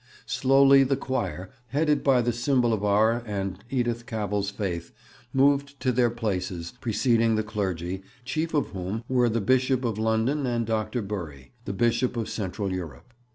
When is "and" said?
3.23-3.63, 10.47-10.65